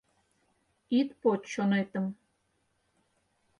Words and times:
Ит 0.99 1.09
поч 1.21 1.41
чонетым. 1.53 2.05